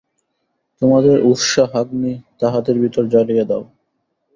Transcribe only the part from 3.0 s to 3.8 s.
জ্বালিয়া দাও।